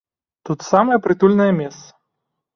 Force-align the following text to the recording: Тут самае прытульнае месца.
Тут 0.49 0.65
самае 0.69 0.97
прытульнае 1.05 1.49
месца. 1.61 1.87